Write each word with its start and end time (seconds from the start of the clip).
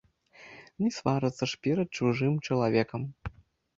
Не 0.83 0.89
сварыцца 0.95 1.43
ж 1.51 1.61
перад 1.67 1.87
чужым 1.99 2.33
чалавекам. 2.49 3.01